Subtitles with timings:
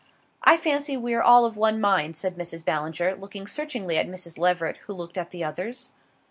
[0.43, 2.65] "I fancy we are all of one mind," said Mrs.
[2.65, 4.39] Ballinger, looking searchingly at Mrs.
[4.39, 5.91] Leveret, who looked at the others.